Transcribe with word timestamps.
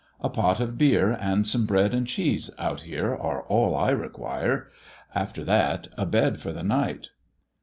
A 0.19 0.31
pot 0.31 0.59
of 0.59 0.79
beer 0.79 1.11
and 1.11 1.47
some 1.47 1.67
bread 1.67 1.93
and 1.93 2.07
cheese 2.07 2.49
out 2.57 2.81
here 2.81 3.15
are 3.15 3.43
all 3.43 3.75
I 3.75 3.91
require. 3.91 4.65
After 5.13 5.43
that 5.43 5.89
a 5.95 6.07
bed 6.07 6.39
for 6.39 6.51
the 6.51 6.63
nighrt." 6.63 7.09